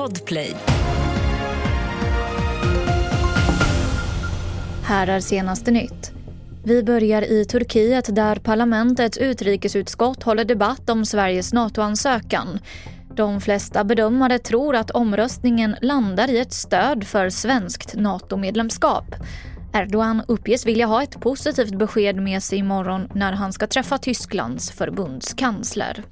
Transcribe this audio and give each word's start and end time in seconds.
Podplay. 0.00 0.56
Här 4.82 5.06
är 5.06 5.20
senaste 5.20 5.70
nytt. 5.70 6.12
Vi 6.64 6.82
börjar 6.82 7.22
i 7.22 7.44
Turkiet 7.44 8.14
där 8.14 8.36
parlamentets 8.36 9.18
utrikesutskott 9.18 10.22
håller 10.22 10.44
debatt 10.44 10.90
om 10.90 11.04
Sveriges 11.04 11.52
NATO-ansökan. 11.52 12.58
De 13.14 13.40
flesta 13.40 13.84
bedömare 13.84 14.38
tror 14.38 14.76
att 14.76 14.90
omröstningen 14.90 15.76
landar 15.82 16.30
i 16.30 16.38
ett 16.38 16.52
stöd 16.52 17.04
för 17.04 17.30
svenskt 17.30 17.94
NATO-medlemskap. 17.96 19.14
Erdogan 19.74 20.22
uppges 20.28 20.66
vilja 20.66 20.86
ha 20.86 21.02
ett 21.02 21.20
positivt 21.20 21.78
besked 21.78 22.16
med 22.16 22.42
sig 22.42 22.58
imorgon 22.58 23.08
när 23.14 23.32
han 23.32 23.52
ska 23.52 23.66
träffa 23.66 23.98
Tysklands 23.98 24.70
förbundskansler. 24.70 26.04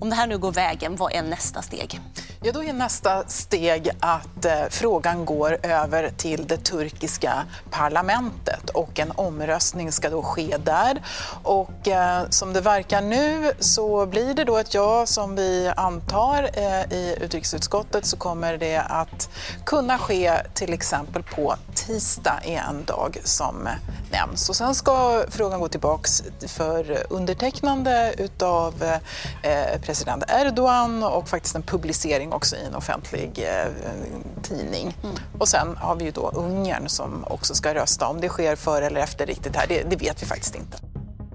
Om 0.00 0.10
det 0.10 0.16
här 0.16 0.26
nu 0.26 0.38
går 0.38 0.52
vägen, 0.52 0.96
vad 0.96 1.12
är 1.12 1.22
nästa 1.22 1.62
steg? 1.62 2.00
Ja, 2.42 2.52
då 2.52 2.64
är 2.64 2.72
nästa 2.72 3.24
steg 3.26 3.90
att 4.00 4.44
eh, 4.44 4.52
frågan 4.70 5.24
går 5.24 5.58
över 5.62 6.10
till 6.16 6.46
det 6.46 6.56
turkiska 6.56 7.44
parlamentet 7.70 8.70
och 8.70 8.98
en 8.98 9.12
omröstning 9.14 9.92
ska 9.92 10.10
då 10.10 10.22
ske 10.22 10.56
där. 10.64 11.02
Och 11.42 11.88
eh, 11.88 12.28
som 12.30 12.52
det 12.52 12.60
verkar 12.60 13.00
nu 13.00 13.52
så 13.58 14.06
blir 14.06 14.34
det 14.34 14.44
då 14.44 14.56
ett 14.56 14.74
ja 14.74 15.06
som 15.06 15.36
vi 15.36 15.72
antar 15.76 16.50
eh, 16.52 16.92
i 16.92 17.16
utrikesutskottet 17.20 18.06
så 18.06 18.16
kommer 18.16 18.58
det 18.58 18.78
att 18.78 19.30
kunna 19.64 19.98
ske 19.98 20.32
till 20.54 20.72
exempel 20.72 21.22
på 21.22 21.56
tisdag 21.86 22.40
är 22.44 22.58
en 22.58 22.84
dag 22.84 23.18
som 23.24 23.68
nämns. 24.10 24.48
Och 24.48 24.56
sen 24.56 24.74
ska 24.74 25.24
frågan 25.28 25.60
gå 25.60 25.68
tillbaks 25.68 26.22
för 26.46 27.06
undertecknande 27.10 28.14
utav 28.18 28.82
eh, 29.42 29.80
president 29.80 30.24
Erdogan 30.28 31.02
och 31.02 31.28
faktiskt 31.28 31.54
en 31.54 31.62
publicering 31.62 32.32
också 32.32 32.56
i 32.56 32.64
en 32.66 32.74
offentlig 32.74 33.38
eh, 33.38 33.72
tidning. 34.42 34.96
Mm. 35.02 35.16
Och 35.38 35.48
sen 35.48 35.76
har 35.76 35.96
vi 35.96 36.04
ju 36.04 36.10
då 36.10 36.30
Ungern 36.34 36.88
som 36.88 37.24
också 37.24 37.54
ska 37.54 37.74
rösta. 37.74 38.08
Om 38.08 38.20
det 38.20 38.28
sker 38.28 38.56
före 38.56 38.86
eller 38.86 39.00
efter 39.00 39.26
riktigt 39.26 39.56
här, 39.56 39.66
det, 39.66 39.82
det 39.90 39.96
vet 39.96 40.22
vi 40.22 40.26
faktiskt 40.26 40.54
inte. 40.54 40.78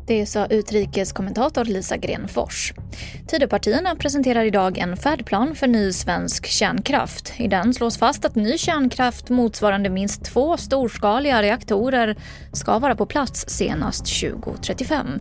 Det 0.08 0.25
sa 0.25 0.45
utrikeskommentator 0.45 1.65
Lisa 1.65 1.97
Grenfors. 1.97 2.73
Tidöpartierna 3.28 3.95
presenterar 3.95 4.45
idag 4.45 4.78
en 4.78 4.97
färdplan 4.97 5.56
för 5.56 5.67
ny 5.67 5.92
svensk 5.92 6.45
kärnkraft. 6.45 7.33
I 7.38 7.48
den 7.48 7.73
slås 7.73 7.98
fast 7.98 8.25
att 8.25 8.36
ny 8.36 8.58
kärnkraft 8.58 9.30
motsvarande 9.30 9.89
minst 9.89 10.23
två 10.23 10.58
storskaliga 10.58 11.42
reaktorer 11.42 12.16
ska 12.53 12.80
vara 12.80 12.95
på 12.95 13.06
plats 13.06 13.45
senast 13.48 14.22
2035. 14.22 15.20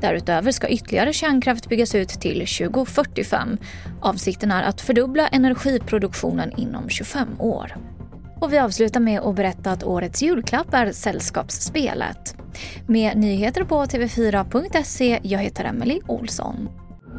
Därutöver 0.00 0.52
ska 0.52 0.68
ytterligare 0.68 1.12
kärnkraft 1.12 1.68
byggas 1.68 1.94
ut 1.94 2.08
till 2.08 2.46
2045. 2.46 3.58
Avsikten 4.00 4.50
är 4.50 4.62
att 4.62 4.80
fördubbla 4.80 5.28
energiproduktionen 5.28 6.52
inom 6.56 6.88
25 6.88 7.40
år. 7.40 7.76
Och 8.40 8.52
vi 8.52 8.58
avslutar 8.58 9.00
med 9.00 9.20
att 9.20 9.36
berätta 9.36 9.70
att 9.70 9.84
årets 9.84 10.22
julklapp 10.22 10.74
är 10.74 10.92
Sällskapsspelet. 10.92 12.36
Med 12.86 13.16
nyheter 13.16 13.64
på 13.64 13.84
tv4.se. 13.84 15.20
Jag 15.22 15.38
heter 15.38 15.64
Emily 15.64 16.00
Olsson. 16.06 16.68